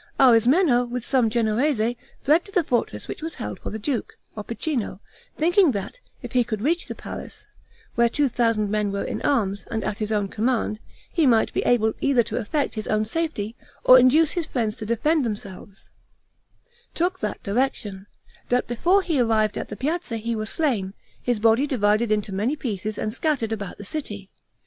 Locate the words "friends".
14.47-14.75